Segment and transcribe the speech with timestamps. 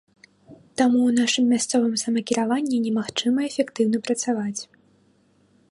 [0.81, 4.61] Таму ў нашым мясцовым самакіраванні немагчыма эфектыўна працаваць.